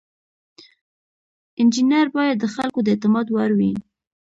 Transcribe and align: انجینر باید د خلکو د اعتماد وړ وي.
انجینر 1.59 2.07
باید 2.15 2.35
د 2.39 2.45
خلکو 2.55 2.79
د 2.83 2.87
اعتماد 2.93 3.27
وړ 3.29 3.49
وي. 3.59 3.73